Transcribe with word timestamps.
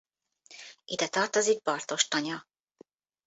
Ide 0.95 1.09
tartozik 1.17 1.61
Barthos-tanya. 1.69 2.39